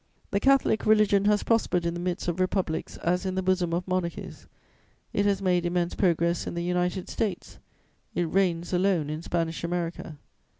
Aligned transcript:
The 0.31 0.39
Catholic 0.39 0.87
religion 0.87 1.25
has 1.25 1.43
prospered 1.43 1.85
in 1.85 1.93
the 1.93 1.99
midst 1.99 2.27
of 2.27 2.39
republics 2.39 2.97
as 3.03 3.23
in 3.23 3.35
the 3.35 3.43
bosom 3.43 3.71
of 3.71 3.87
monarchies; 3.87 4.47
it 5.13 5.27
has 5.27 5.43
made 5.43 5.63
immense 5.63 5.93
progress 5.93 6.47
in 6.47 6.55
the 6.55 6.63
United 6.63 7.07
States; 7.07 7.59
it 8.15 8.23
reigns 8.23 8.73
alone 8.73 9.11
in 9.11 9.21
Spanish 9.21 9.63
America.' 9.63 10.17